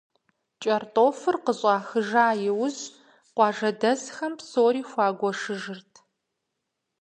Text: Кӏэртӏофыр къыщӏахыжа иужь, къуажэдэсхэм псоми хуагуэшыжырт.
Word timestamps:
Кӏэртӏофыр 0.61 1.35
къыщӏахыжа 1.45 2.27
иужь, 2.47 2.83
къуажэдэсхэм 3.35 4.33
псоми 4.39 4.81
хуагуэшыжырт. 4.89 5.93